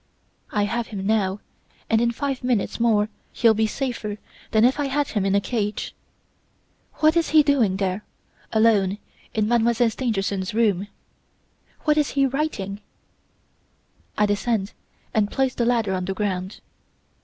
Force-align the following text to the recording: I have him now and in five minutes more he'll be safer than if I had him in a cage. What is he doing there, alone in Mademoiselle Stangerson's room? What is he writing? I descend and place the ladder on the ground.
I 0.51 0.63
have 0.63 0.87
him 0.87 1.05
now 1.05 1.41
and 1.87 2.01
in 2.01 2.09
five 2.11 2.43
minutes 2.43 2.79
more 2.79 3.07
he'll 3.33 3.53
be 3.53 3.67
safer 3.67 4.17
than 4.49 4.65
if 4.65 4.79
I 4.79 4.87
had 4.87 5.09
him 5.09 5.27
in 5.27 5.35
a 5.35 5.39
cage. 5.39 5.93
What 6.95 7.15
is 7.15 7.29
he 7.29 7.43
doing 7.43 7.77
there, 7.77 8.03
alone 8.51 8.97
in 9.35 9.47
Mademoiselle 9.47 9.91
Stangerson's 9.91 10.55
room? 10.55 10.87
What 11.81 11.99
is 11.99 12.09
he 12.17 12.25
writing? 12.25 12.81
I 14.17 14.25
descend 14.25 14.73
and 15.13 15.29
place 15.29 15.53
the 15.53 15.65
ladder 15.65 15.93
on 15.93 16.05
the 16.05 16.15
ground. 16.15 16.61